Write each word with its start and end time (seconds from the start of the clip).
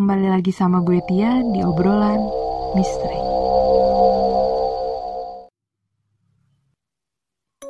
Kembali 0.00 0.32
lagi 0.32 0.48
sama 0.48 0.80
gue 0.80 0.96
Tia 1.04 1.44
di 1.52 1.60
obrolan 1.60 2.24
misteri. 2.72 3.20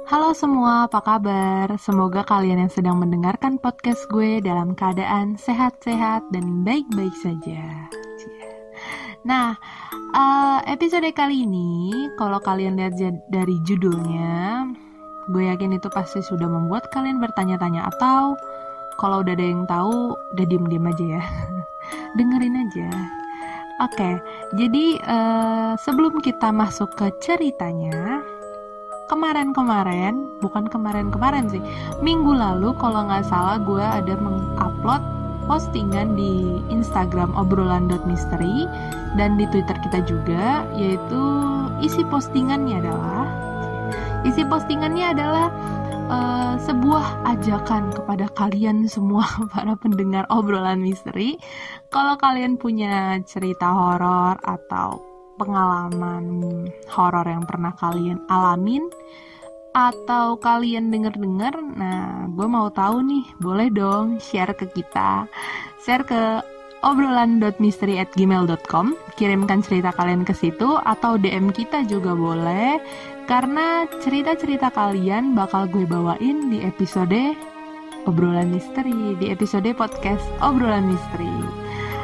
Halo 0.07 0.31
semua, 0.31 0.87
apa 0.87 1.03
kabar? 1.03 1.75
Semoga 1.82 2.23
kalian 2.23 2.63
yang 2.63 2.71
sedang 2.71 3.03
mendengarkan 3.03 3.59
podcast 3.59 4.07
gue 4.14 4.39
dalam 4.46 4.79
keadaan 4.79 5.35
sehat-sehat 5.43 6.31
dan 6.31 6.63
baik-baik 6.63 7.11
saja. 7.18 7.90
Nah, 9.26 9.59
uh, 10.15 10.62
episode 10.71 11.11
kali 11.11 11.43
ini, 11.43 11.90
kalau 12.15 12.39
kalian 12.39 12.79
lihat 12.79 12.95
dari 13.26 13.59
judulnya, 13.67 14.71
gue 15.35 15.51
yakin 15.51 15.75
itu 15.75 15.90
pasti 15.90 16.23
sudah 16.23 16.46
membuat 16.46 16.95
kalian 16.95 17.18
bertanya-tanya 17.18 17.90
atau 17.90 18.39
kalau 19.03 19.26
udah 19.26 19.35
ada 19.35 19.46
yang 19.51 19.67
tahu, 19.67 20.15
udah 20.15 20.46
diem-diem 20.46 20.87
aja 20.95 21.07
ya. 21.18 21.25
Dengerin 22.14 22.68
aja. 22.68 22.90
Oke, 23.80 24.21
jadi 24.61 25.00
uh, 25.08 25.72
sebelum 25.81 26.21
kita 26.21 26.53
masuk 26.53 26.93
ke 27.00 27.08
ceritanya, 27.25 28.21
kemarin-kemarin, 29.08 30.21
bukan 30.45 30.68
kemarin-kemarin 30.68 31.48
sih, 31.48 31.64
minggu 32.05 32.31
lalu 32.31 32.77
kalau 32.77 33.08
nggak 33.08 33.25
salah 33.25 33.56
gue 33.56 33.81
ada 33.81 34.20
mengupload 34.20 35.00
postingan 35.48 36.12
di 36.12 36.62
Instagram 36.69 37.33
obrolan.misteri 37.34 38.69
dan 39.17 39.41
di 39.41 39.48
Twitter 39.48 39.75
kita 39.81 40.05
juga, 40.05 40.62
yaitu 40.77 41.22
isi 41.81 42.05
postingannya 42.06 42.84
adalah 42.84 43.27
isi 44.28 44.45
postingannya 44.45 45.17
adalah 45.17 45.48
uh, 46.11 46.58
sebuah 46.58 47.22
ajakan 47.39 47.94
kepada 47.94 48.27
kalian 48.34 48.91
semua 48.91 49.25
para 49.55 49.78
pendengar 49.78 50.27
obrolan 50.28 50.83
misteri. 50.83 51.39
Kalau 51.89 52.19
kalian 52.19 52.58
punya 52.58 53.22
cerita 53.22 53.70
horor 53.70 54.36
atau 54.42 55.00
pengalaman 55.38 56.66
horor 56.91 57.25
yang 57.25 57.47
pernah 57.48 57.72
kalian 57.78 58.20
alamin 58.28 58.84
atau 59.70 60.34
kalian 60.34 60.91
denger-dengar, 60.91 61.55
nah 61.78 62.27
gue 62.27 62.48
mau 62.50 62.66
tahu 62.75 63.06
nih, 63.06 63.25
boleh 63.38 63.70
dong 63.70 64.19
share 64.19 64.50
ke 64.50 64.66
kita, 64.66 65.31
share 65.78 66.03
ke 66.03 66.42
obrolan.misteri@gmail.com, 66.81 68.86
kirimkan 69.17 69.61
cerita 69.61 69.92
kalian 69.92 70.25
ke 70.25 70.33
situ 70.33 70.81
atau 70.81 71.20
DM 71.20 71.53
kita 71.53 71.84
juga 71.84 72.17
boleh 72.17 72.81
karena 73.28 73.84
cerita-cerita 74.00 74.72
kalian 74.72 75.37
bakal 75.37 75.69
gue 75.69 75.84
bawain 75.84 76.50
di 76.50 76.64
episode 76.64 77.37
obrolan 78.09 78.48
misteri, 78.48 79.12
di 79.20 79.28
episode 79.28 79.69
podcast 79.77 80.25
obrolan 80.41 80.89
misteri. 80.89 81.28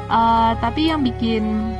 Uh, 0.07 0.55
tapi 0.63 0.87
yang 0.93 1.03
bikin 1.03 1.75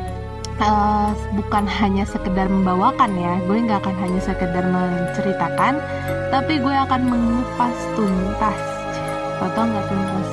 uh, 0.59 1.15
bukan 1.37 1.69
hanya 1.69 2.09
sekedar 2.09 2.49
membawakan 2.49 3.13
ya, 3.15 3.39
gue 3.45 3.61
nggak 3.61 3.85
akan 3.85 3.97
hanya 4.03 4.21
sekedar 4.25 4.65
menceritakan, 4.67 5.79
tapi 6.33 6.59
gue 6.59 6.75
akan 6.75 7.07
mengupas 7.07 7.77
tuntas. 7.95 8.59
Foto 9.37 9.61
nggak 9.63 9.85
tuntas? 9.87 10.29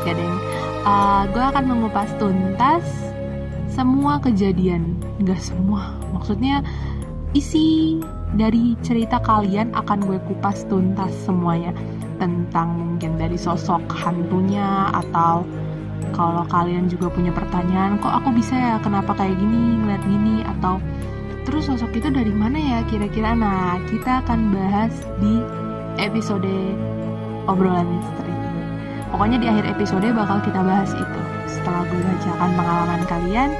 Gak 0.00 0.16
deh. 0.16 0.49
Uh, 0.80 1.28
gue 1.28 1.44
akan 1.44 1.68
mengupas 1.68 2.08
tuntas 2.16 2.80
semua 3.68 4.16
kejadian, 4.18 4.96
nggak 5.20 5.40
semua. 5.40 5.92
Maksudnya 6.16 6.64
isi 7.36 8.00
dari 8.34 8.74
cerita 8.80 9.20
kalian 9.20 9.76
akan 9.76 10.00
gue 10.08 10.18
kupas 10.24 10.64
tuntas 10.66 11.12
semuanya. 11.24 11.76
Tentang 12.20 12.76
mungkin 12.76 13.16
dari 13.16 13.36
sosok 13.36 13.80
hantunya 13.92 14.92
atau 14.92 15.44
kalau 16.16 16.44
kalian 16.48 16.88
juga 16.88 17.08
punya 17.12 17.32
pertanyaan 17.32 18.00
kok 18.00 18.12
aku 18.12 18.32
bisa 18.32 18.52
ya? 18.56 18.76
Kenapa 18.80 19.16
kayak 19.16 19.36
gini? 19.36 19.80
Ngeliat 19.80 20.02
gini? 20.04 20.36
Atau 20.44 20.80
terus 21.48 21.68
sosok 21.68 21.92
itu 21.96 22.08
dari 22.12 22.32
mana 22.32 22.56
ya 22.56 22.78
kira-kira? 22.88 23.32
Nah 23.36 23.80
kita 23.88 24.24
akan 24.24 24.52
bahas 24.52 24.92
di 25.20 25.40
episode 26.00 26.76
obrolan 27.48 27.88
pokoknya 29.10 29.38
di 29.42 29.46
akhir 29.50 29.66
episode 29.76 30.06
bakal 30.14 30.38
kita 30.42 30.60
bahas 30.62 30.90
itu. 30.94 31.20
Setelah 31.50 31.82
gue 31.90 32.00
bacakan 32.00 32.50
pengalaman 32.54 33.02
kalian 33.10 33.50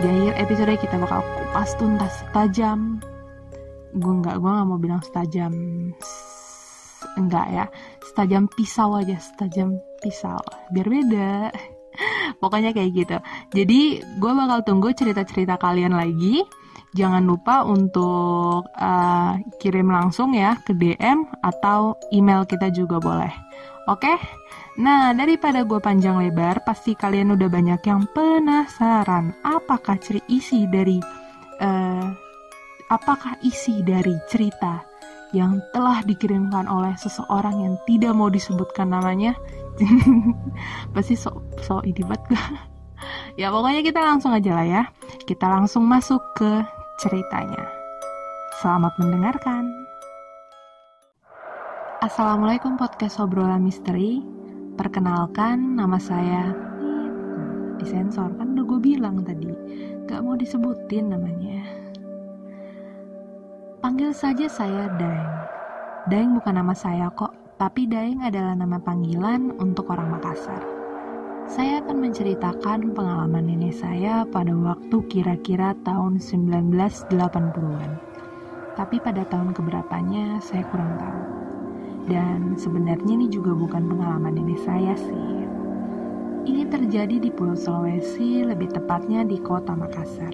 di 0.00 0.06
akhir 0.08 0.34
episode 0.48 0.74
kita 0.80 0.96
bakal 0.96 1.20
kupas 1.20 1.70
tuntas 1.76 2.14
tajam 2.32 3.02
gue 3.90 4.12
nggak 4.22 4.38
gue 4.38 4.50
nggak 4.50 4.68
mau 4.70 4.78
bilang 4.78 5.02
setajam 5.02 5.52
enggak 7.18 7.46
ya. 7.50 7.64
Setajam 8.06 8.46
pisau 8.54 8.94
aja 8.96 9.18
setajam 9.18 9.76
pisau. 9.98 10.40
Biar 10.70 10.86
beda. 10.86 11.50
Pokoknya 12.40 12.70
kayak 12.70 12.90
gitu. 12.94 13.16
Jadi 13.50 14.00
gue 14.00 14.32
bakal 14.32 14.62
tunggu 14.62 14.94
cerita-cerita 14.94 15.58
kalian 15.58 15.98
lagi. 15.98 16.46
Jangan 16.90 17.22
lupa 17.22 17.62
untuk 17.62 18.66
uh, 18.74 19.38
kirim 19.62 19.94
langsung 19.94 20.34
ya 20.34 20.58
ke 20.58 20.74
DM 20.74 21.22
atau 21.38 21.94
email 22.10 22.42
kita 22.42 22.66
juga 22.74 22.98
boleh 22.98 23.30
oke? 23.90 23.98
Okay? 23.98 24.16
Nah, 24.80 25.12
daripada 25.12 25.66
gue 25.66 25.76
panjang 25.82 26.16
lebar, 26.16 26.62
pasti 26.62 26.96
kalian 26.96 27.34
udah 27.34 27.50
banyak 27.50 27.82
yang 27.84 28.06
penasaran. 28.14 29.34
Apakah 29.42 29.98
ciri 29.98 30.22
isi 30.30 30.64
dari 30.70 31.02
uh, 31.60 32.06
apakah 32.88 33.36
isi 33.42 33.82
dari 33.84 34.14
cerita 34.30 34.80
yang 35.36 35.60
telah 35.74 36.00
dikirimkan 36.06 36.70
oleh 36.70 36.94
seseorang 36.96 37.60
yang 37.60 37.74
tidak 37.84 38.14
mau 38.14 38.30
disebutkan 38.30 38.94
namanya? 38.94 39.34
Pasti 40.94 41.18
so 41.18 41.44
so 41.60 41.84
idibat 41.84 42.20
gue 42.26 42.44
ya 43.40 43.48
pokoknya 43.48 43.80
kita 43.84 44.00
langsung 44.00 44.32
aja 44.32 44.54
lah 44.54 44.66
ya. 44.66 44.82
Kita 45.28 45.50
langsung 45.50 45.84
masuk 45.84 46.20
ke 46.38 46.62
ceritanya. 47.02 47.68
Selamat 48.60 48.92
mendengarkan 49.00 49.89
Assalamualaikum 52.00 52.80
podcast 52.80 53.20
obrolan 53.20 53.60
misteri 53.60 54.24
perkenalkan 54.72 55.76
nama 55.76 56.00
saya 56.00 56.48
disensor 57.76 58.32
kan 58.40 58.56
udah 58.56 58.64
gue 58.64 58.80
bilang 58.80 59.20
tadi 59.20 59.52
gak 60.08 60.24
mau 60.24 60.32
disebutin 60.32 61.12
namanya 61.12 61.60
Panggil 63.84 64.16
saja 64.16 64.48
saya 64.48 64.88
Daeng. 64.96 65.34
Daeng 66.08 66.40
bukan 66.40 66.64
nama 66.64 66.72
saya 66.72 67.12
kok, 67.12 67.36
tapi 67.60 67.84
Daeng 67.84 68.24
adalah 68.24 68.56
nama 68.56 68.80
panggilan 68.80 69.52
untuk 69.60 69.92
orang 69.92 70.16
Makassar. 70.16 70.64
Saya 71.52 71.84
akan 71.84 72.00
menceritakan 72.00 72.96
pengalaman 72.96 73.44
nenek 73.44 73.76
saya 73.76 74.24
pada 74.24 74.56
waktu 74.56 75.04
kira-kira 75.12 75.76
tahun 75.84 76.16
1980-an. 76.16 77.90
Tapi 78.72 78.96
pada 79.04 79.20
tahun 79.28 79.52
keberapanya 79.52 80.40
saya 80.40 80.64
kurang 80.72 80.96
tahu. 80.96 81.40
Dan 82.08 82.56
sebenarnya 82.56 83.12
ini 83.12 83.28
juga 83.28 83.52
bukan 83.52 83.90
pengalaman 83.90 84.38
nenek 84.38 84.60
saya 84.64 84.96
sih. 84.96 85.30
Ini 86.48 86.72
terjadi 86.72 87.20
di 87.20 87.28
Pulau 87.28 87.52
Sulawesi, 87.52 88.40
lebih 88.48 88.72
tepatnya 88.72 89.28
di 89.28 89.36
kota 89.36 89.76
Makassar. 89.76 90.32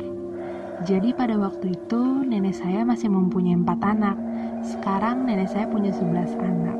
Jadi 0.87 1.11
pada 1.11 1.35
waktu 1.35 1.75
itu 1.75 2.23
nenek 2.23 2.55
saya 2.55 2.87
masih 2.87 3.11
mempunyai 3.11 3.59
empat 3.59 3.83
anak. 3.83 4.15
Sekarang 4.63 5.27
nenek 5.27 5.51
saya 5.51 5.67
punya 5.67 5.91
sebelas 5.91 6.31
anak. 6.39 6.79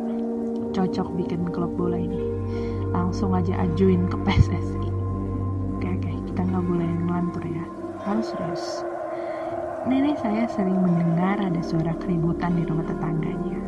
Cocok 0.71 1.11
bikin 1.19 1.49
klub 1.51 1.75
bola 1.75 1.99
ini. 1.99 2.23
Langsung 2.95 3.35
aja 3.35 3.59
ajuin 3.67 4.07
ke 4.07 4.17
PSSI. 4.23 4.89
Oke 5.75 5.89
oke, 5.91 6.13
kita 6.31 6.41
nggak 6.47 6.65
boleh 6.65 6.87
ngelantur 6.87 7.45
ya. 7.51 7.67
Harus 8.07 8.31
serius. 8.31 8.87
Nenek 9.91 10.23
saya 10.23 10.47
sering 10.55 10.79
mendengar 10.79 11.43
ada 11.43 11.63
suara 11.67 11.91
keributan 11.99 12.55
di 12.55 12.63
rumah 12.63 12.87
tetangganya. 12.87 13.66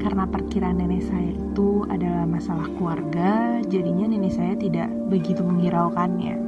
Karena 0.00 0.24
perkiraan 0.24 0.80
nenek 0.80 1.04
saya 1.04 1.36
itu 1.36 1.84
adalah 1.92 2.24
masalah 2.24 2.66
keluarga, 2.80 3.60
jadinya 3.68 4.08
nenek 4.08 4.32
saya 4.32 4.56
tidak 4.56 4.88
begitu 5.12 5.44
menghiraukannya. 5.44 6.40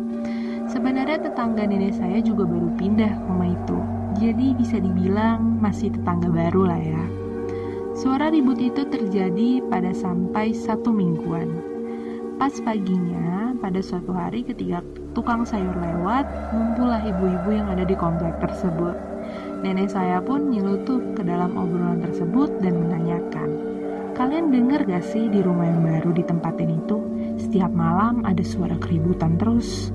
Sebenarnya 0.73 1.21
tetangga 1.21 1.69
nenek 1.69 1.93
saya 1.93 2.25
juga 2.25 2.49
baru 2.49 2.73
pindah 2.81 3.13
rumah 3.29 3.53
itu, 3.53 3.79
jadi 4.17 4.57
bisa 4.57 4.81
dibilang 4.81 5.61
masih 5.61 5.93
tetangga 5.93 6.33
baru 6.33 6.65
lah 6.65 6.81
ya. 6.81 7.05
Suara 7.93 8.33
ribut 8.33 8.57
itu 8.57 8.89
terjadi 8.89 9.61
pada 9.69 9.93
sampai 9.93 10.57
satu 10.57 10.89
mingguan. 10.89 11.53
Pas 12.41 12.57
paginya, 12.65 13.53
pada 13.61 13.85
suatu 13.85 14.17
hari 14.17 14.49
ketika 14.49 14.81
tukang 15.13 15.45
sayur 15.45 15.77
lewat, 15.77 16.25
ngumpullah 16.57 17.05
ibu-ibu 17.05 17.53
yang 17.53 17.69
ada 17.69 17.85
di 17.85 17.93
komplek 17.93 18.33
tersebut. 18.41 19.12
Nenek 19.63 19.95
saya 19.95 20.19
pun 20.19 20.51
nyelutup 20.51 21.15
ke 21.15 21.23
dalam 21.23 21.55
obrolan 21.55 22.03
tersebut 22.03 22.59
dan 22.59 22.83
menanyakan, 22.83 23.73
Kalian 24.13 24.53
dengar 24.53 24.85
gak 24.85 25.09
sih 25.09 25.25
di 25.33 25.41
rumah 25.41 25.73
yang 25.73 25.81
baru 25.89 26.13
ditempatin 26.13 26.85
itu? 26.85 27.01
Setiap 27.41 27.73
malam 27.73 28.21
ada 28.29 28.45
suara 28.45 28.77
keributan 28.77 29.41
terus. 29.41 29.89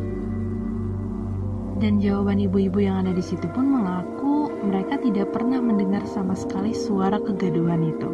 Dan 1.77 2.01
jawaban 2.01 2.41
ibu-ibu 2.41 2.81
yang 2.81 3.05
ada 3.05 3.13
di 3.13 3.21
situ 3.21 3.45
pun 3.53 3.69
mengaku 3.69 4.49
mereka 4.65 4.97
tidak 4.97 5.29
pernah 5.29 5.61
mendengar 5.61 6.01
sama 6.09 6.33
sekali 6.33 6.73
suara 6.73 7.21
kegaduhan 7.21 7.85
itu. 7.85 8.09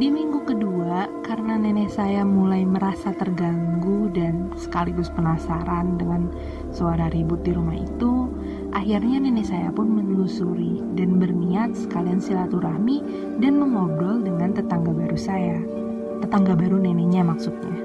Di 0.00 0.08
minggu 0.08 0.48
kedua, 0.48 1.04
karena 1.20 1.60
nenek 1.60 1.92
saya 1.92 2.24
mulai 2.24 2.64
merasa 2.64 3.12
terganggu 3.12 4.08
dan 4.16 4.48
sekaligus 4.56 5.12
penasaran 5.12 6.00
dengan 6.00 6.32
suara 6.72 7.12
ribut 7.12 7.44
di 7.44 7.52
rumah 7.52 7.76
itu, 7.76 8.32
akhirnya 8.70 9.18
nenek 9.22 9.46
saya 9.50 9.68
pun 9.74 9.90
menelusuri 9.90 10.82
dan 10.94 11.18
berniat 11.18 11.74
sekalian 11.74 12.22
silaturahmi 12.22 13.02
dan 13.42 13.58
mengobrol 13.58 14.22
dengan 14.22 14.54
tetangga 14.54 14.90
baru 14.94 15.18
saya. 15.18 15.58
Tetangga 16.24 16.54
baru 16.54 16.78
neneknya 16.80 17.26
maksudnya. 17.26 17.76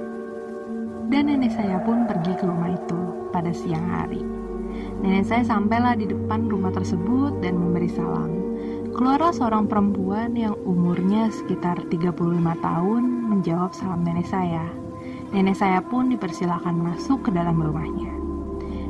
Dan 1.10 1.30
nenek 1.30 1.54
saya 1.54 1.78
pun 1.84 2.10
pergi 2.10 2.34
ke 2.34 2.44
rumah 2.50 2.74
itu 2.74 3.00
pada 3.30 3.54
siang 3.54 3.86
hari. 3.86 4.24
Nenek 5.04 5.28
saya 5.28 5.44
sampailah 5.46 6.00
di 6.00 6.10
depan 6.10 6.50
rumah 6.50 6.74
tersebut 6.74 7.44
dan 7.44 7.60
memberi 7.60 7.92
salam. 7.92 8.31
Keluarlah 8.96 9.36
seorang 9.36 9.68
perempuan 9.68 10.40
yang 10.40 10.56
umurnya 10.64 11.28
sekitar 11.28 11.84
35 11.92 12.16
tahun 12.64 13.04
menjawab 13.28 13.76
salam 13.76 14.08
nenek 14.08 14.24
saya. 14.24 14.64
Nenek 15.36 15.60
saya 15.60 15.84
pun 15.84 16.08
dipersilahkan 16.08 16.80
masuk 16.80 17.28
ke 17.28 17.30
dalam 17.36 17.60
rumahnya. 17.60 18.15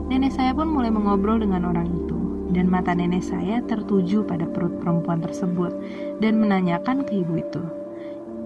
Nenek 0.06 0.32
saya 0.34 0.54
pun 0.54 0.70
mulai 0.70 0.94
mengobrol 0.94 1.42
dengan 1.42 1.66
orang 1.66 1.90
itu, 1.90 2.18
dan 2.54 2.70
mata 2.70 2.94
nenek 2.94 3.26
saya 3.26 3.62
tertuju 3.66 4.22
pada 4.22 4.46
perut 4.46 4.78
perempuan 4.78 5.20
tersebut 5.20 5.74
dan 6.22 6.38
menanyakan 6.38 7.02
ke 7.04 7.26
ibu 7.26 7.42
itu. 7.42 7.64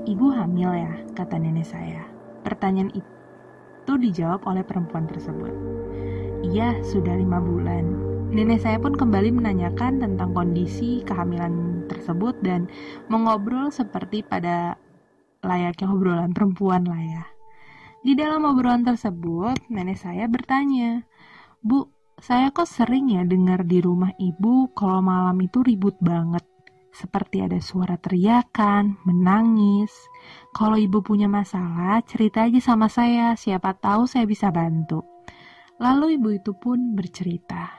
Ibu 0.08 0.32
hamil 0.34 0.72
ya, 0.74 0.94
kata 1.14 1.36
nenek 1.36 1.68
saya. 1.68 2.08
Pertanyaan 2.48 2.96
itu 2.96 3.94
dijawab 4.00 4.48
oleh 4.48 4.64
perempuan 4.64 5.06
tersebut. 5.12 5.52
Iya, 6.40 6.80
sudah 6.88 7.20
lima 7.20 7.44
bulan, 7.44 8.10
Nenek 8.30 8.62
saya 8.62 8.78
pun 8.78 8.94
kembali 8.94 9.42
menanyakan 9.42 10.06
tentang 10.06 10.38
kondisi 10.38 11.02
kehamilan 11.02 11.82
tersebut 11.90 12.38
dan 12.46 12.70
mengobrol 13.10 13.74
seperti 13.74 14.22
pada 14.22 14.78
layaknya 15.42 15.90
obrolan 15.90 16.30
perempuan 16.30 16.86
lah 16.86 17.02
ya. 17.02 17.26
Di 18.06 18.14
dalam 18.14 18.46
obrolan 18.46 18.86
tersebut, 18.86 19.58
nenek 19.74 19.98
saya 19.98 20.30
bertanya, 20.30 21.09
Bu, 21.60 21.92
saya 22.20 22.56
kok 22.56 22.72
sering 22.72 23.12
ya 23.12 23.28
dengar 23.28 23.68
di 23.68 23.84
rumah 23.84 24.16
ibu 24.16 24.72
kalau 24.72 25.04
malam 25.04 25.36
itu 25.44 25.60
ribut 25.60 26.00
banget. 26.00 26.44
Seperti 26.96 27.44
ada 27.44 27.60
suara 27.60 28.00
teriakan, 28.00 29.00
menangis. 29.04 29.92
Kalau 30.56 30.80
ibu 30.80 31.04
punya 31.04 31.28
masalah, 31.28 32.00
cerita 32.08 32.48
aja 32.48 32.60
sama 32.64 32.88
saya, 32.88 33.36
siapa 33.36 33.76
tahu 33.76 34.08
saya 34.08 34.24
bisa 34.24 34.50
bantu. 34.56 35.04
Lalu 35.80 36.20
ibu 36.20 36.32
itu 36.36 36.52
pun 36.56 36.96
bercerita. 36.96 37.72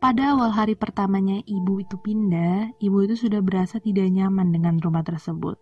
Pada 0.00 0.32
awal 0.32 0.48
hari 0.52 0.72
pertamanya 0.76 1.36
ibu 1.44 1.84
itu 1.84 2.00
pindah, 2.00 2.72
ibu 2.80 2.98
itu 3.04 3.28
sudah 3.28 3.44
berasa 3.44 3.76
tidak 3.84 4.08
nyaman 4.08 4.52
dengan 4.56 4.80
rumah 4.80 5.04
tersebut. 5.04 5.60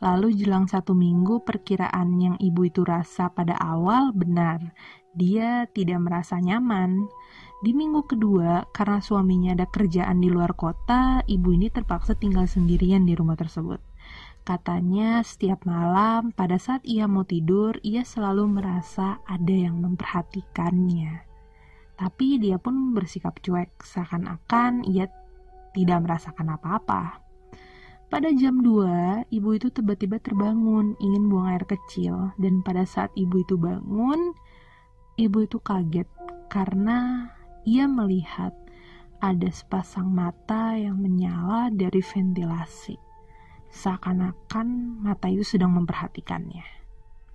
Lalu 0.00 0.36
jelang 0.36 0.68
satu 0.68 0.92
minggu 0.92 1.44
perkiraan 1.44 2.20
yang 2.20 2.36
ibu 2.36 2.68
itu 2.68 2.84
rasa 2.84 3.32
pada 3.32 3.56
awal 3.56 4.12
benar. 4.12 4.60
Dia 5.16 5.64
tidak 5.72 6.04
merasa 6.04 6.36
nyaman. 6.36 7.08
Di 7.64 7.72
minggu 7.72 8.04
kedua, 8.04 8.68
karena 8.68 9.00
suaminya 9.00 9.56
ada 9.56 9.64
kerjaan 9.64 10.20
di 10.20 10.28
luar 10.28 10.52
kota, 10.52 11.24
ibu 11.24 11.56
ini 11.56 11.72
terpaksa 11.72 12.12
tinggal 12.12 12.44
sendirian 12.44 13.08
di 13.08 13.16
rumah 13.16 13.32
tersebut. 13.32 13.80
Katanya 14.44 15.24
setiap 15.24 15.64
malam 15.64 16.30
pada 16.36 16.60
saat 16.60 16.84
ia 16.84 17.08
mau 17.08 17.24
tidur, 17.24 17.80
ia 17.80 18.04
selalu 18.04 18.60
merasa 18.60 19.18
ada 19.24 19.50
yang 19.56 19.80
memperhatikannya. 19.80 21.24
Tapi 21.96 22.36
dia 22.36 22.60
pun 22.60 22.92
bersikap 22.92 23.40
cuek, 23.40 23.72
seakan-akan 23.82 24.84
ia 24.84 25.08
tidak 25.72 26.04
merasakan 26.04 26.60
apa-apa. 26.60 27.24
Pada 28.06 28.30
jam 28.30 28.62
2, 28.62 29.32
ibu 29.34 29.48
itu 29.50 29.66
tiba-tiba 29.72 30.22
terbangun, 30.22 30.94
ingin 31.02 31.26
buang 31.26 31.50
air 31.50 31.66
kecil, 31.66 32.30
dan 32.38 32.62
pada 32.62 32.86
saat 32.86 33.10
ibu 33.18 33.42
itu 33.42 33.58
bangun, 33.58 34.30
ibu 35.16 35.48
itu 35.48 35.56
kaget 35.64 36.08
karena 36.52 37.32
ia 37.64 37.88
melihat 37.88 38.52
ada 39.16 39.48
sepasang 39.48 40.12
mata 40.12 40.76
yang 40.76 41.00
menyala 41.00 41.72
dari 41.72 42.04
ventilasi. 42.04 43.00
Seakan-akan 43.72 45.00
mata 45.00 45.32
itu 45.32 45.56
sedang 45.56 45.72
memperhatikannya. 45.72 46.64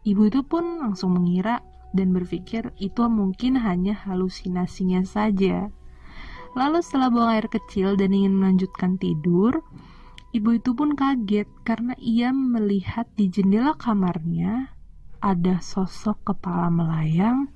Ibu 0.06 0.30
itu 0.30 0.42
pun 0.46 0.82
langsung 0.82 1.18
mengira 1.18 1.66
dan 1.94 2.14
berpikir 2.14 2.70
itu 2.78 3.02
mungkin 3.10 3.58
hanya 3.58 3.98
halusinasinya 4.06 5.02
saja. 5.02 5.74
Lalu 6.54 6.86
setelah 6.86 7.10
buang 7.10 7.34
air 7.34 7.50
kecil 7.50 7.98
dan 7.98 8.14
ingin 8.14 8.38
melanjutkan 8.38 9.02
tidur, 9.02 9.66
ibu 10.38 10.50
itu 10.54 10.78
pun 10.78 10.94
kaget 10.94 11.50
karena 11.66 11.98
ia 11.98 12.30
melihat 12.30 13.10
di 13.18 13.26
jendela 13.26 13.74
kamarnya 13.74 14.70
ada 15.22 15.62
sosok 15.62 16.34
kepala 16.34 16.70
melayang 16.70 17.50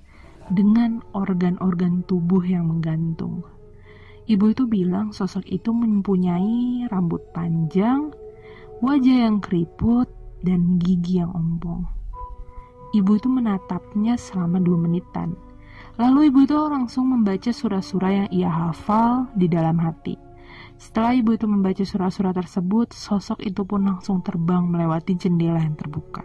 dengan 0.51 1.01
organ-organ 1.15 2.05
tubuh 2.05 2.41
yang 2.45 2.69
menggantung. 2.69 3.41
Ibu 4.25 4.57
itu 4.57 4.65
bilang 4.65 5.13
sosok 5.13 5.45
itu 5.49 5.69
mempunyai 5.69 6.89
rambut 6.89 7.21
panjang, 7.29 8.09
wajah 8.81 9.29
yang 9.29 9.37
keriput, 9.37 10.09
dan 10.41 10.81
gigi 10.81 11.21
yang 11.21 11.33
ompong. 11.33 11.85
Ibu 12.93 13.11
itu 13.17 13.29
menatapnya 13.29 14.17
selama 14.17 14.61
dua 14.61 14.77
menitan. 14.81 15.37
Lalu 15.95 16.33
ibu 16.33 16.45
itu 16.45 16.55
langsung 16.57 17.11
membaca 17.11 17.49
surah-surah 17.49 18.11
yang 18.23 18.29
ia 18.31 18.49
hafal 18.51 19.29
di 19.37 19.45
dalam 19.49 19.77
hati. 19.81 20.15
Setelah 20.75 21.15
ibu 21.15 21.35
itu 21.35 21.47
membaca 21.47 21.83
surah-surah 21.83 22.35
tersebut, 22.35 22.91
sosok 22.91 23.39
itu 23.43 23.63
pun 23.63 23.87
langsung 23.87 24.19
terbang 24.19 24.67
melewati 24.67 25.15
jendela 25.15 25.59
yang 25.59 25.75
terbuka. 25.75 26.23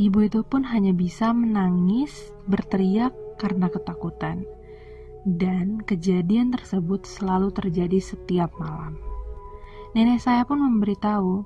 Ibu 0.00 0.18
itu 0.32 0.40
pun 0.44 0.64
hanya 0.64 0.96
bisa 0.96 1.32
menangis, 1.32 2.32
berteriak 2.48 3.12
karena 3.40 3.72
ketakutan. 3.72 4.44
Dan 5.24 5.80
kejadian 5.80 6.52
tersebut 6.52 7.08
selalu 7.08 7.52
terjadi 7.56 7.96
setiap 8.00 8.52
malam. 8.60 9.00
Nenek 9.96 10.20
saya 10.20 10.44
pun 10.44 10.60
memberitahu, 10.60 11.44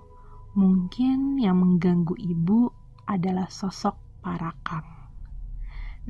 mungkin 0.58 1.38
yang 1.38 1.62
mengganggu 1.62 2.19
ibu 2.19 2.75
adalah 3.06 3.46
sosok 3.46 3.94
Parakang. 4.25 4.86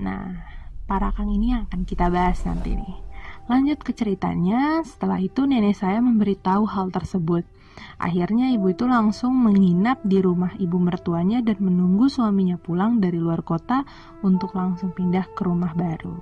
Nah, 0.00 0.38
Parakang 0.84 1.32
ini 1.32 1.56
yang 1.56 1.66
akan 1.66 1.82
kita 1.88 2.12
bahas 2.12 2.44
nanti 2.44 2.76
nih. 2.76 3.13
Lanjut 3.44 3.84
ke 3.84 3.92
ceritanya, 3.92 4.80
setelah 4.88 5.20
itu 5.20 5.44
nenek 5.44 5.76
saya 5.76 6.00
memberitahu 6.00 6.64
hal 6.64 6.88
tersebut. 6.88 7.44
Akhirnya 8.00 8.48
ibu 8.56 8.72
itu 8.72 8.88
langsung 8.88 9.36
menginap 9.36 10.00
di 10.00 10.22
rumah 10.24 10.56
ibu 10.56 10.80
mertuanya 10.80 11.44
dan 11.44 11.60
menunggu 11.60 12.08
suaminya 12.08 12.56
pulang 12.56 13.04
dari 13.04 13.20
luar 13.20 13.44
kota 13.44 13.84
untuk 14.24 14.56
langsung 14.56 14.96
pindah 14.96 15.28
ke 15.36 15.44
rumah 15.44 15.76
baru. 15.76 16.16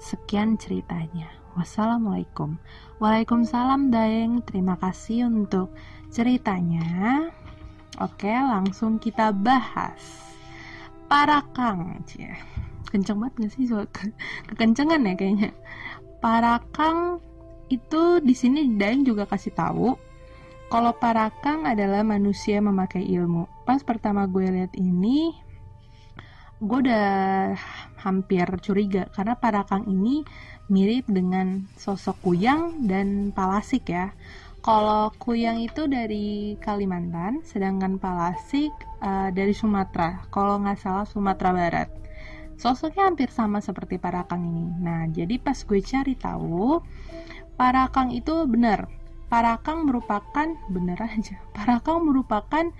Sekian 0.00 0.56
ceritanya. 0.56 1.28
Wassalamualaikum. 1.56 2.56
Waalaikumsalam 3.00 3.88
Daeng. 3.92 4.44
Terima 4.44 4.76
kasih 4.80 5.28
untuk 5.28 5.72
ceritanya. 6.08 7.28
Oke, 8.00 8.28
langsung 8.28 8.96
kita 8.96 9.32
bahas. 9.32 10.00
Parakang 11.08 12.00
cia. 12.08 12.36
kenceng 12.86 13.18
banget 13.18 13.34
gak 13.44 13.52
sih 13.52 13.66
kekencengan 14.46 15.02
ya 15.02 15.14
kayaknya 15.18 15.50
Parakang 16.18 17.20
itu 17.68 18.22
di 18.22 18.34
sini 18.34 18.78
Daeng 18.78 19.02
juga 19.02 19.26
kasih 19.26 19.52
tahu 19.54 19.98
kalau 20.66 20.92
Parakang 20.96 21.66
adalah 21.66 22.02
manusia 22.06 22.58
memakai 22.62 23.02
ilmu 23.06 23.46
pas 23.66 23.82
pertama 23.82 24.26
gue 24.26 24.46
lihat 24.46 24.72
ini 24.78 25.34
gue 26.56 26.78
udah 26.88 27.52
hampir 28.00 28.46
curiga 28.62 29.10
karena 29.12 29.34
Parakang 29.36 29.84
ini 29.90 30.22
mirip 30.72 31.06
dengan 31.10 31.66
sosok 31.76 32.22
Kuyang 32.22 32.86
dan 32.86 33.30
Palasik 33.34 33.90
ya 33.90 34.14
kalau 34.66 35.14
Kuyang 35.14 35.62
itu 35.62 35.86
dari 35.86 36.58
Kalimantan, 36.58 37.38
sedangkan 37.46 38.02
Palasik 38.02 38.74
uh, 38.98 39.30
dari 39.30 39.54
Sumatera. 39.54 40.26
Kalau 40.26 40.58
nggak 40.58 40.82
salah 40.82 41.06
Sumatera 41.06 41.54
Barat. 41.54 41.88
Sosoknya 42.56 43.12
hampir 43.12 43.28
sama 43.28 43.60
seperti 43.60 44.00
Parakang 44.00 44.40
ini. 44.48 44.64
Nah, 44.80 45.04
jadi 45.12 45.36
pas 45.36 45.56
gue 45.56 45.80
cari 45.84 46.16
tahu, 46.16 46.80
Parakang 47.56 48.12
itu 48.12 48.44
benar. 48.48 48.88
Parakang 49.28 49.84
merupakan 49.88 50.48
benar 50.72 50.98
aja. 51.04 51.36
Parakang 51.56 52.04
merupakan 52.04 52.72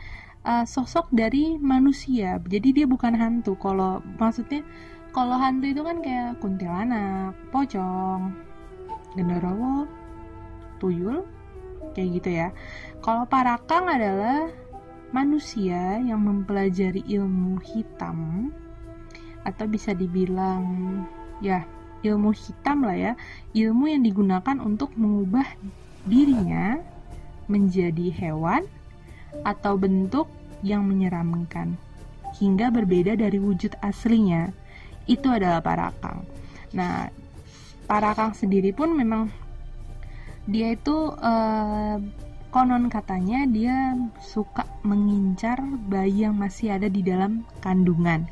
uh, 0.44 0.64
sosok 0.64 1.08
dari 1.12 1.56
manusia. 1.60 2.40
Jadi 2.40 2.82
dia 2.82 2.86
bukan 2.88 3.16
hantu. 3.16 3.56
Kalau 3.56 4.00
maksudnya 4.16 4.64
kalau 5.16 5.40
hantu 5.40 5.72
itu 5.72 5.80
kan 5.80 6.04
kayak 6.04 6.36
kuntilanak, 6.44 7.32
pocong, 7.48 8.36
genderuwo, 9.16 9.88
tuyul, 10.76 11.24
kayak 11.96 12.08
gitu 12.20 12.30
ya. 12.36 12.48
Kalau 13.00 13.24
parakang 13.24 13.88
adalah 13.88 14.52
manusia 15.16 15.96
yang 16.04 16.20
mempelajari 16.20 17.00
ilmu 17.08 17.56
hitam 17.64 18.52
atau 19.46 19.70
bisa 19.70 19.94
dibilang 19.94 20.66
ya 21.38 21.62
ilmu 22.04 22.30
hitam 22.34 22.86
lah 22.86 22.96
ya, 22.96 23.12
ilmu 23.56 23.90
yang 23.90 24.02
digunakan 24.06 24.56
untuk 24.60 24.92
mengubah 24.94 25.46
dirinya 26.06 26.78
menjadi 27.50 28.10
hewan 28.14 28.66
atau 29.42 29.78
bentuk 29.78 30.30
yang 30.62 30.86
menyeramkan 30.86 31.74
hingga 32.38 32.70
berbeda 32.70 33.18
dari 33.18 33.38
wujud 33.40 33.74
aslinya. 33.82 34.50
Itu 35.06 35.30
adalah 35.30 35.62
parakang. 35.62 36.26
Nah, 36.74 37.10
parakang 37.86 38.34
sendiri 38.34 38.74
pun 38.74 38.94
memang 38.94 39.30
dia 40.46 40.74
itu 40.74 41.10
uh, 41.10 41.98
konon 42.54 42.86
katanya 42.86 43.46
dia 43.50 43.94
suka 44.22 44.66
mengincar 44.86 45.58
bayi 45.90 46.26
yang 46.26 46.38
masih 46.38 46.78
ada 46.78 46.86
di 46.86 47.02
dalam 47.02 47.42
kandungan 47.62 48.26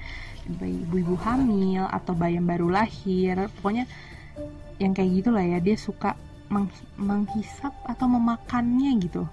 ibu-ibu 0.48 1.16
hamil 1.20 1.88
atau 1.88 2.12
bayi 2.12 2.36
yang 2.36 2.48
baru 2.48 2.68
lahir. 2.68 3.48
Pokoknya 3.58 3.88
yang 4.78 4.92
kayak 4.92 5.22
gitulah 5.22 5.44
ya 5.44 5.58
dia 5.62 5.76
suka 5.78 6.18
meng 6.52 6.68
menghisap 7.00 7.72
atau 7.88 8.06
memakannya 8.06 8.90
gitu. 9.00 9.24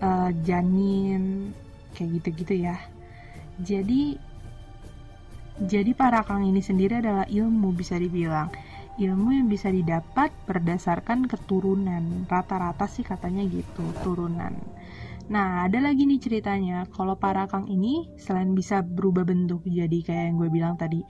Uh, 0.00 0.30
janin 0.44 1.52
kayak 1.96 2.20
gitu-gitu 2.20 2.68
ya. 2.68 2.76
Jadi 3.60 4.20
jadi 5.56 5.90
parakang 5.96 6.44
ini 6.44 6.60
sendiri 6.60 7.00
adalah 7.00 7.24
ilmu 7.24 7.72
bisa 7.72 7.96
dibilang. 7.96 8.52
Ilmu 8.96 9.28
yang 9.32 9.48
bisa 9.48 9.68
didapat 9.68 10.32
berdasarkan 10.48 11.28
keturunan. 11.28 12.28
Rata-rata 12.28 12.88
sih 12.88 13.04
katanya 13.04 13.44
gitu 13.44 13.84
turunan 14.04 14.75
Nah, 15.26 15.66
ada 15.66 15.82
lagi 15.82 16.06
nih 16.06 16.22
ceritanya. 16.22 16.86
Kalau 16.94 17.18
parakang 17.18 17.66
ini 17.66 18.14
selain 18.14 18.54
bisa 18.54 18.82
berubah 18.86 19.26
bentuk 19.26 19.66
jadi 19.66 19.98
kayak 20.06 20.24
yang 20.30 20.36
gue 20.38 20.50
bilang 20.54 20.74
tadi, 20.78 21.02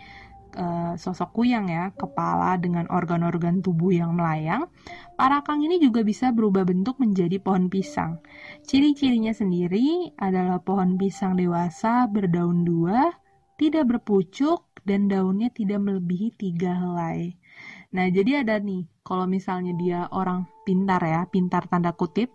uh, 0.56 0.96
sosok 0.96 1.36
kuyang 1.36 1.68
ya, 1.68 1.92
kepala 1.92 2.56
dengan 2.56 2.88
organ-organ 2.88 3.60
tubuh 3.60 3.92
yang 3.92 4.16
melayang, 4.16 4.72
parakang 5.20 5.60
ini 5.60 5.76
juga 5.76 6.00
bisa 6.00 6.32
berubah 6.32 6.64
bentuk 6.64 6.96
menjadi 6.96 7.36
pohon 7.36 7.68
pisang. 7.68 8.18
Ciri-cirinya 8.64 9.36
sendiri 9.36 10.16
adalah 10.16 10.64
pohon 10.64 10.96
pisang 10.96 11.36
dewasa 11.36 12.08
berdaun 12.08 12.64
dua, 12.64 13.12
tidak 13.60 13.84
berpucuk, 13.84 14.64
dan 14.86 15.10
daunnya 15.10 15.50
tidak 15.50 15.82
melebihi 15.82 16.38
tiga 16.38 16.72
helai. 16.78 17.34
Nah, 17.92 18.06
jadi 18.06 18.46
ada 18.46 18.62
nih, 18.62 18.86
kalau 19.02 19.26
misalnya 19.26 19.74
dia 19.74 20.00
orang 20.14 20.46
pintar 20.62 21.02
ya, 21.02 21.26
pintar 21.26 21.66
tanda 21.66 21.90
kutip, 21.90 22.30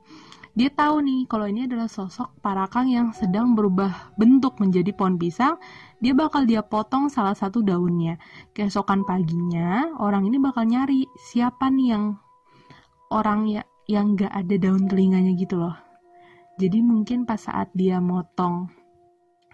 dia 0.51 0.67
tahu 0.67 0.99
nih 0.99 1.21
kalau 1.31 1.47
ini 1.47 1.63
adalah 1.63 1.87
sosok 1.87 2.35
parakang 2.43 2.91
yang 2.91 3.15
sedang 3.15 3.55
berubah 3.55 4.11
bentuk 4.19 4.59
menjadi 4.59 4.91
pohon 4.91 5.15
pisang, 5.15 5.55
dia 6.03 6.11
bakal 6.11 6.43
dia 6.43 6.59
potong 6.59 7.07
salah 7.07 7.31
satu 7.31 7.63
daunnya. 7.63 8.19
Keesokan 8.51 9.07
paginya, 9.07 9.95
orang 9.95 10.27
ini 10.27 10.43
bakal 10.43 10.67
nyari 10.67 11.07
siapa 11.31 11.71
nih 11.71 11.87
yang 11.95 12.19
orang 13.15 13.47
ya 13.47 13.63
yang 13.87 14.19
gak 14.19 14.31
ada 14.31 14.55
daun 14.59 14.91
telinganya 14.91 15.31
gitu 15.39 15.55
loh. 15.55 15.75
Jadi 16.59 16.83
mungkin 16.83 17.23
pas 17.23 17.39
saat 17.39 17.71
dia 17.71 18.03
motong 18.03 18.67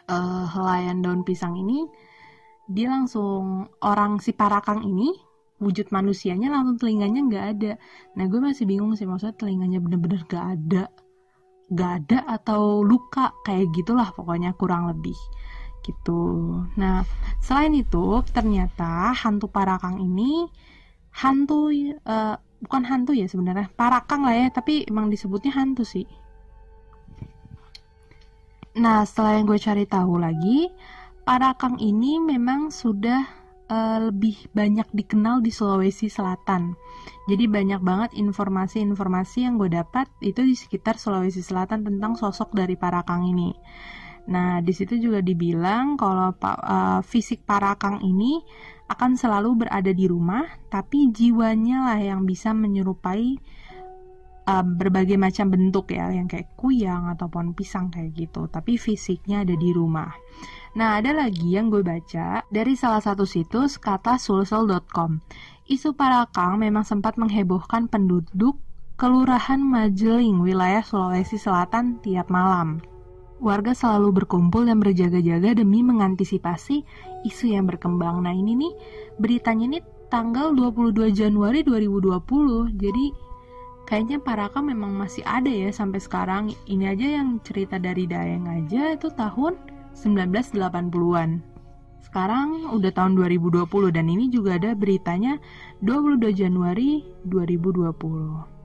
uh, 0.10 0.46
helaian 0.50 0.98
daun 1.06 1.22
pisang 1.22 1.54
ini, 1.62 1.86
dia 2.66 2.90
langsung 2.90 3.70
orang 3.86 4.18
si 4.18 4.34
parakang 4.34 4.82
ini 4.82 5.27
wujud 5.58 5.90
manusianya 5.90 6.54
langsung 6.54 6.78
telinganya 6.78 7.22
nggak 7.26 7.46
ada. 7.58 7.72
Nah 8.14 8.26
gue 8.30 8.40
masih 8.42 8.70
bingung 8.70 8.94
sih 8.94 9.10
maksudnya 9.10 9.36
telinganya 9.38 9.82
bener-bener 9.82 10.22
gak 10.30 10.46
ada. 10.58 10.84
Gak 11.68 11.92
ada 12.04 12.24
atau 12.40 12.80
luka 12.80 13.36
kayak 13.44 13.76
gitulah 13.76 14.10
pokoknya 14.16 14.56
kurang 14.56 14.88
lebih 14.88 15.18
gitu. 15.84 16.64
Nah 16.80 17.04
selain 17.44 17.74
itu 17.76 18.24
ternyata 18.32 19.12
hantu 19.12 19.52
parakang 19.52 20.00
ini 20.00 20.48
hantu 21.12 21.74
uh, 22.06 22.36
bukan 22.62 22.84
hantu 22.86 23.14
ya 23.18 23.26
sebenarnya 23.26 23.70
parakang 23.74 24.26
lah 24.26 24.36
ya 24.36 24.48
tapi 24.54 24.86
emang 24.88 25.10
disebutnya 25.10 25.52
hantu 25.56 25.84
sih. 25.84 26.08
Nah 28.78 29.02
setelah 29.04 29.42
yang 29.42 29.50
gue 29.50 29.60
cari 29.60 29.90
tahu 29.90 30.22
lagi 30.22 30.70
parakang 31.26 31.82
ini 31.82 32.22
memang 32.22 32.70
sudah 32.70 33.37
uh, 33.68 34.00
lebih 34.12 34.52
banyak 34.56 34.88
dikenal 34.92 35.44
di 35.44 35.52
Sulawesi 35.52 36.08
Selatan. 36.08 36.76
Jadi 37.28 37.46
banyak 37.48 37.82
banget 37.84 38.12
informasi-informasi 38.16 39.44
yang 39.44 39.60
gue 39.60 39.72
dapat 39.72 40.08
itu 40.24 40.44
di 40.44 40.56
sekitar 40.56 40.96
Sulawesi 40.96 41.44
Selatan 41.44 41.84
tentang 41.84 42.16
sosok 42.16 42.56
dari 42.56 42.80
Parakang 42.80 43.28
ini. 43.28 43.52
Nah, 44.28 44.60
di 44.60 44.76
situ 44.76 45.00
juga 45.00 45.24
dibilang 45.24 45.96
kalau 45.96 46.36
uh, 46.36 47.00
fisik 47.04 47.48
Parakang 47.48 48.04
ini 48.04 48.44
akan 48.88 49.16
selalu 49.20 49.68
berada 49.68 49.92
di 49.92 50.08
rumah, 50.08 50.44
tapi 50.68 51.12
jiwanya 51.12 51.92
lah 51.92 52.00
yang 52.00 52.28
bisa 52.28 52.52
menyerupai 52.52 53.40
uh, 54.48 54.64
berbagai 54.64 55.16
macam 55.16 55.52
bentuk 55.52 55.96
ya, 55.96 56.12
yang 56.12 56.28
kayak 56.28 56.56
kuyang 56.60 57.08
ataupun 57.12 57.56
pisang 57.56 57.88
kayak 57.88 58.16
gitu. 58.16 58.52
Tapi 58.52 58.76
fisiknya 58.76 59.48
ada 59.48 59.56
di 59.56 59.72
rumah. 59.72 60.12
Nah, 60.76 61.00
ada 61.00 61.16
lagi 61.16 61.56
yang 61.56 61.72
gue 61.72 61.86
baca 61.86 62.44
dari 62.52 62.74
salah 62.76 63.00
satu 63.00 63.24
situs 63.24 63.80
kata 63.80 64.20
sulsel.com. 64.20 65.24
Isu 65.68 65.96
Parakang 65.96 66.60
memang 66.60 66.84
sempat 66.84 67.16
menghebohkan 67.16 67.88
penduduk 67.88 68.60
Kelurahan 68.98 69.62
Majeling, 69.62 70.42
wilayah 70.42 70.82
Sulawesi 70.82 71.38
Selatan 71.38 72.02
tiap 72.02 72.34
malam. 72.34 72.82
Warga 73.38 73.78
selalu 73.78 74.26
berkumpul 74.26 74.66
dan 74.66 74.82
berjaga-jaga 74.82 75.54
demi 75.54 75.86
mengantisipasi 75.86 76.82
isu 77.22 77.54
yang 77.54 77.70
berkembang. 77.70 78.26
Nah, 78.26 78.34
ini 78.34 78.58
nih 78.58 78.74
beritanya 79.22 79.78
nih 79.78 79.84
tanggal 80.10 80.50
22 80.58 81.14
Januari 81.14 81.62
2020. 81.62 82.74
Jadi 82.74 83.06
kayaknya 83.86 84.18
Parakang 84.18 84.66
memang 84.66 84.98
masih 84.98 85.22
ada 85.22 85.54
ya 85.54 85.70
sampai 85.70 86.02
sekarang. 86.02 86.44
Ini 86.66 86.98
aja 86.98 87.08
yang 87.22 87.38
cerita 87.46 87.78
dari 87.78 88.10
Dayeng 88.10 88.50
aja 88.50 88.98
itu 88.98 89.14
tahun 89.14 89.77
1980-an. 89.98 91.42
Sekarang 92.06 92.72
udah 92.72 92.92
tahun 92.94 93.18
2020 93.18 93.68
dan 93.92 94.06
ini 94.08 94.30
juga 94.30 94.56
ada 94.56 94.78
beritanya 94.78 95.42
22 95.82 96.32
Januari 96.38 97.04
2020. 97.26 98.58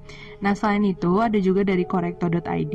Nah 0.44 0.52
selain 0.52 0.84
itu 0.84 1.18
ada 1.18 1.38
juga 1.40 1.64
dari 1.64 1.88
korektor.id, 1.88 2.74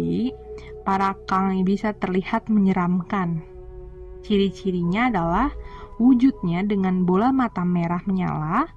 para 0.81 1.13
kang 1.29 1.61
bisa 1.61 1.93
terlihat 1.95 2.49
menyeramkan. 2.49 3.45
Ciri-cirinya 4.25 5.07
adalah 5.13 5.47
wujudnya 6.01 6.65
dengan 6.65 7.05
bola 7.05 7.31
mata 7.31 7.63
merah 7.63 8.01
menyala, 8.03 8.67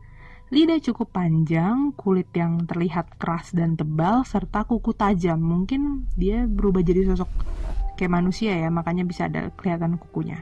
lidah 0.51 0.79
cukup 0.83 1.15
panjang, 1.15 1.95
kulit 1.95 2.29
yang 2.35 2.67
terlihat 2.67 3.19
keras 3.19 3.55
dan 3.55 3.75
tebal, 3.75 4.23
serta 4.27 4.67
kuku 4.67 4.95
tajam. 4.95 5.39
Mungkin 5.39 6.11
dia 6.15 6.47
berubah 6.47 6.83
jadi 6.83 7.11
sosok 7.15 7.31
kayak 8.01 8.17
manusia 8.17 8.57
ya, 8.57 8.73
makanya 8.73 9.05
bisa 9.05 9.29
ada 9.29 9.53
kelihatan 9.61 10.01
kukunya. 10.01 10.41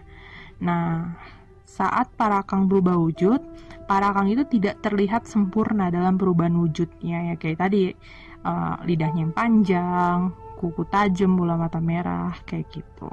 Nah, 0.62 1.18
saat 1.66 2.14
parakang 2.14 2.70
berubah 2.70 2.94
wujud, 2.94 3.42
parakang 3.90 4.30
itu 4.30 4.46
tidak 4.46 4.78
terlihat 4.82 5.26
sempurna 5.26 5.90
dalam 5.90 6.14
perubahan 6.14 6.54
wujudnya 6.54 7.32
ya 7.32 7.34
kayak 7.34 7.58
tadi 7.58 7.90
uh, 8.46 8.78
lidahnya 8.86 9.26
yang 9.26 9.34
panjang, 9.34 10.18
kuku 10.58 10.82
tajam, 10.90 11.34
bola 11.38 11.54
mata 11.54 11.78
merah 11.78 12.34
kayak 12.48 12.66
gitu. 12.70 13.10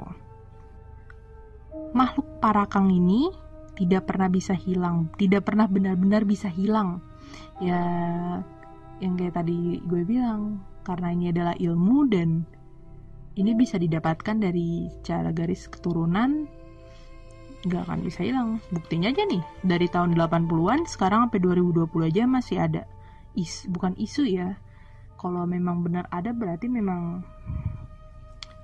Makhluk 1.94 2.26
parakang 2.42 2.90
ini 2.90 3.30
tidak 3.76 4.08
pernah 4.08 4.32
bisa 4.32 4.56
hilang, 4.56 5.12
tidak 5.20 5.46
pernah 5.46 5.68
benar-benar 5.68 6.24
bisa 6.24 6.48
hilang. 6.48 7.04
Ya 7.60 7.82
yang 9.00 9.14
kayak 9.20 9.36
tadi 9.36 9.80
gue 9.84 10.02
bilang, 10.08 10.64
karena 10.82 11.12
ini 11.12 11.28
adalah 11.28 11.54
ilmu 11.54 12.08
dan 12.08 12.48
ini 13.36 13.52
bisa 13.52 13.76
didapatkan 13.76 14.36
dari 14.40 14.88
cara 15.04 15.28
garis 15.28 15.68
keturunan 15.68 16.48
nggak 17.66 17.82
akan 17.84 18.00
bisa 18.00 18.24
hilang. 18.24 18.62
Buktinya 18.72 19.12
aja 19.12 19.28
nih 19.28 19.44
dari 19.60 19.86
tahun 19.92 20.16
80-an 20.16 20.88
sekarang 20.88 21.28
sampai 21.28 21.40
2020 21.44 22.08
aja 22.08 22.22
masih 22.24 22.56
ada. 22.62 22.82
Is 23.36 23.68
bukan 23.68 23.92
isu 24.00 24.24
ya. 24.24 24.56
Kalau 25.20 25.44
memang 25.44 25.84
benar 25.84 26.08
ada 26.08 26.32
berarti 26.32 26.70
memang 26.70 27.20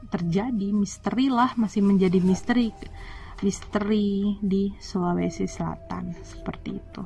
terjadi. 0.09 0.73
Misteri 0.73 1.29
lah 1.29 1.53
masih 1.61 1.85
menjadi 1.85 2.19
misteri 2.25 2.73
misteri 3.43 4.39
di 4.39 4.73
Sulawesi 4.79 5.51
Selatan. 5.51 6.17
Seperti 6.23 6.71
itu. 6.79 7.05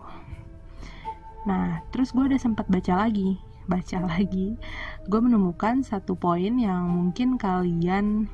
Nah 1.49 1.83
terus 1.91 2.15
gue 2.15 2.29
udah 2.31 2.39
sempat 2.39 2.69
baca 2.71 3.09
lagi 3.09 3.56
baca 3.67 3.99
lagi. 4.11 4.57
Gue 5.07 5.21
menemukan 5.21 5.83
satu 5.83 6.15
poin 6.19 6.57
yang 6.59 6.89
mungkin 6.89 7.39
kalian 7.39 8.31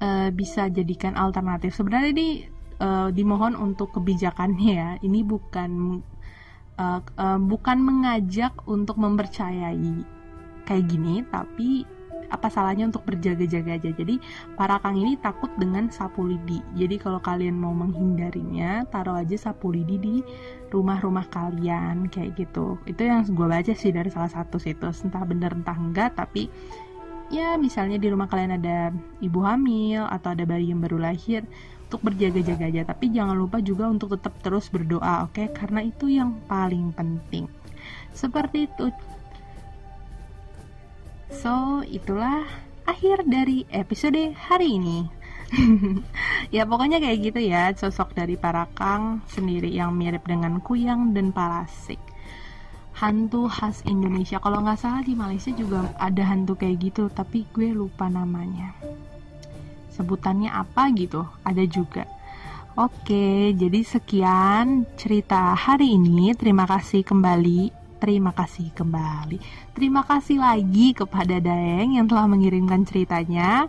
uh, 0.00 0.28
bisa 0.32 0.70
jadikan 0.70 1.18
alternatif. 1.18 1.74
Sebenarnya 1.74 2.10
ini 2.14 2.28
uh, 2.80 3.08
dimohon 3.10 3.58
untuk 3.58 3.92
kebijakannya 3.96 4.70
ya. 4.80 4.90
Ini 5.02 5.20
bukan 5.26 6.00
uh, 6.78 7.00
uh, 7.02 7.38
bukan 7.40 7.78
mengajak 7.82 8.54
untuk 8.64 8.96
mempercayai 8.96 10.18
kayak 10.68 10.84
gini 10.84 11.24
tapi 11.32 11.88
apa 12.28 12.52
salahnya 12.52 12.88
untuk 12.88 13.04
berjaga-jaga 13.08 13.80
aja. 13.80 13.90
Jadi 13.92 14.20
para 14.54 14.76
kang 14.80 14.96
ini 15.00 15.16
takut 15.20 15.48
dengan 15.56 15.88
sapu 15.88 16.28
lidi. 16.28 16.60
Jadi 16.76 17.00
kalau 17.00 17.20
kalian 17.20 17.56
mau 17.56 17.72
menghindarinya 17.72 18.84
taruh 18.92 19.16
aja 19.16 19.36
sapu 19.36 19.72
lidi 19.72 19.96
di 19.96 20.16
rumah-rumah 20.68 21.26
kalian 21.32 22.12
kayak 22.12 22.36
gitu. 22.36 22.76
Itu 22.84 23.08
yang 23.08 23.24
gue 23.28 23.48
baca 23.48 23.72
sih 23.72 23.92
dari 23.92 24.12
salah 24.12 24.30
satu 24.30 24.60
situs. 24.60 25.04
Entah 25.04 25.24
bener 25.24 25.56
entah 25.56 25.76
enggak 25.76 26.16
tapi 26.16 26.52
ya 27.28 27.60
misalnya 27.60 28.00
di 28.00 28.08
rumah 28.08 28.28
kalian 28.28 28.56
ada 28.56 28.92
ibu 29.20 29.44
hamil 29.44 30.08
atau 30.08 30.32
ada 30.32 30.44
bayi 30.48 30.72
yang 30.72 30.80
baru 30.80 31.00
lahir 31.00 31.44
untuk 31.88 32.04
berjaga-jaga 32.04 32.68
aja. 32.68 32.82
Tapi 32.92 33.08
jangan 33.08 33.32
lupa 33.32 33.64
juga 33.64 33.88
untuk 33.88 34.12
tetap 34.20 34.36
terus 34.44 34.68
berdoa 34.68 35.24
oke? 35.24 35.32
Okay? 35.32 35.48
karena 35.56 35.80
itu 35.88 36.12
yang 36.12 36.36
paling 36.44 36.92
penting. 36.92 37.48
Seperti 38.12 38.68
itu 38.68 38.92
so 41.30 41.84
itulah 41.84 42.44
akhir 42.88 43.28
dari 43.28 43.68
episode 43.68 44.32
hari 44.36 44.80
ini. 44.80 44.98
Ya 46.48 46.64
pokoknya 46.64 46.96
kayak 46.96 47.18
gitu 47.28 47.40
ya 47.44 47.68
sosok 47.76 48.16
dari 48.16 48.40
para 48.40 48.64
kang 48.72 49.20
sendiri 49.28 49.68
yang 49.68 49.92
mirip 49.92 50.24
dengan 50.24 50.64
kuyang 50.64 51.12
dan 51.12 51.28
parasik. 51.28 52.00
Hantu 52.96 53.52
khas 53.52 53.84
Indonesia. 53.84 54.40
Kalau 54.40 54.64
nggak 54.64 54.80
salah 54.80 55.04
di 55.04 55.12
Malaysia 55.12 55.52
juga 55.52 55.92
ada 56.00 56.24
hantu 56.24 56.56
kayak 56.56 56.76
gitu 56.80 57.12
tapi 57.12 57.44
gue 57.52 57.76
lupa 57.76 58.08
namanya. 58.08 58.72
Sebutannya 59.92 60.48
apa 60.48 60.88
gitu 60.96 61.28
ada 61.44 61.64
juga. 61.68 62.08
Oke, 62.78 63.52
jadi 63.58 63.80
sekian 63.84 64.86
cerita 64.96 65.52
hari 65.52 65.98
ini. 65.98 66.32
Terima 66.32 66.64
kasih 66.64 67.04
kembali. 67.04 67.77
Terima 67.98 68.30
kasih 68.30 68.70
kembali. 68.78 69.42
Terima 69.74 70.06
kasih 70.06 70.38
lagi 70.38 70.94
kepada 70.94 71.42
Daeng 71.42 71.98
yang 71.98 72.06
telah 72.06 72.30
mengirimkan 72.30 72.86
ceritanya. 72.86 73.66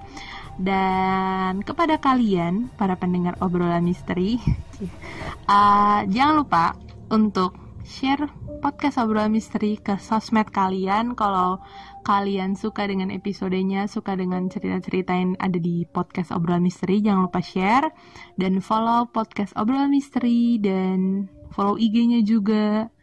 Dan 0.59 1.65
kepada 1.65 1.97
kalian, 1.97 2.69
para 2.77 2.93
pendengar 2.93 3.39
obrolan 3.41 3.81
misteri, 3.81 4.37
uh, 5.49 6.05
jangan 6.05 6.45
lupa 6.45 6.77
untuk 7.09 7.57
share 7.81 8.29
podcast 8.61 9.01
obrolan 9.01 9.33
misteri 9.33 9.81
ke 9.81 9.97
sosmed 9.97 10.51
kalian. 10.53 11.17
Kalau 11.17 11.63
kalian 12.05 12.53
suka 12.53 12.85
dengan 12.85 13.09
episodenya, 13.09 13.87
suka 13.89 14.13
dengan 14.13 14.45
cerita-cerita 14.51 15.15
yang 15.15 15.39
ada 15.41 15.57
di 15.57 15.87
podcast 15.89 16.29
obrolan 16.35 16.61
misteri, 16.61 17.01
jangan 17.01 17.25
lupa 17.25 17.41
share 17.41 17.89
dan 18.37 18.61
follow 18.61 19.07
podcast 19.09 19.55
obrolan 19.57 19.89
misteri 19.89 20.61
dan 20.61 21.31
follow 21.55 21.79
IG-nya 21.79 22.21
juga 22.21 22.93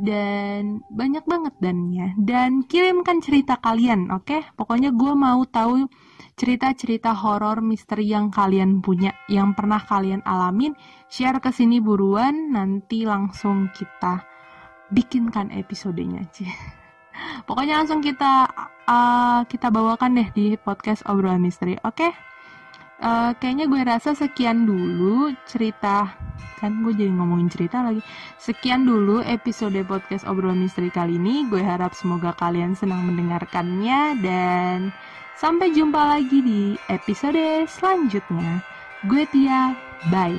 dan 0.00 0.80
banyak 0.88 1.24
banget 1.28 1.54
dannya 1.60 2.16
dan 2.16 2.64
kirimkan 2.64 3.20
cerita 3.20 3.60
kalian 3.60 4.08
oke 4.08 4.24
okay? 4.24 4.42
pokoknya 4.56 4.90
gue 4.96 5.12
mau 5.12 5.44
tahu 5.44 5.86
cerita-cerita 6.34 7.12
horor 7.12 7.60
misteri 7.60 8.08
yang 8.08 8.32
kalian 8.32 8.80
punya 8.80 9.12
yang 9.28 9.52
pernah 9.52 9.80
kalian 9.80 10.24
alamin 10.24 10.72
share 11.12 11.38
ke 11.38 11.52
sini 11.52 11.84
buruan 11.84 12.56
nanti 12.56 13.04
langsung 13.04 13.68
kita 13.76 14.24
bikinkan 14.88 15.52
episodenya 15.52 16.24
sih 16.32 16.48
Pokoknya 17.46 17.82
langsung 17.82 18.00
kita 18.00 18.48
uh, 18.88 19.40
kita 19.44 19.68
bawakan 19.68 20.16
deh 20.16 20.28
di 20.32 20.46
podcast 20.56 21.04
obrolan 21.04 21.42
misteri. 21.42 21.76
Oke? 21.84 22.08
Okay? 22.08 22.29
Uh, 23.00 23.32
kayaknya 23.40 23.64
gue 23.64 23.80
rasa 23.80 24.12
sekian 24.12 24.68
dulu 24.68 25.32
cerita 25.48 26.12
kan 26.60 26.84
gue 26.84 26.92
jadi 26.92 27.08
ngomongin 27.16 27.48
cerita 27.48 27.80
lagi. 27.80 28.04
Sekian 28.36 28.84
dulu 28.84 29.24
episode 29.24 29.80
podcast 29.88 30.28
obrolan 30.28 30.60
misteri 30.60 30.92
kali 30.92 31.16
ini. 31.16 31.48
Gue 31.48 31.64
harap 31.64 31.96
semoga 31.96 32.36
kalian 32.36 32.76
senang 32.76 33.08
mendengarkannya 33.08 34.20
dan 34.20 34.92
sampai 35.40 35.72
jumpa 35.72 36.20
lagi 36.20 36.44
di 36.44 36.62
episode 36.92 37.64
selanjutnya. 37.64 38.60
Gue 39.08 39.24
Tia 39.32 39.72
bye 40.12 40.36